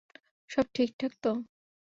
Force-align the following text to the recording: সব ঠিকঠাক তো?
সব 0.49 0.65
ঠিকঠাক 0.73 1.13
তো? 1.23 1.31